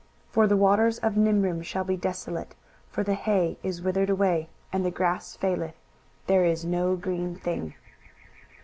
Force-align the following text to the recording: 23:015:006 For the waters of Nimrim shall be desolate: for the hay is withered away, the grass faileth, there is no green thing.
23:015:006 0.29 0.31
For 0.33 0.47
the 0.47 0.57
waters 0.57 0.97
of 0.97 1.13
Nimrim 1.13 1.63
shall 1.63 1.83
be 1.83 1.95
desolate: 1.95 2.55
for 2.89 3.03
the 3.03 3.13
hay 3.13 3.59
is 3.61 3.83
withered 3.83 4.09
away, 4.09 4.49
the 4.73 4.89
grass 4.89 5.35
faileth, 5.35 5.75
there 6.25 6.43
is 6.43 6.65
no 6.65 6.95
green 6.95 7.35
thing. 7.35 7.75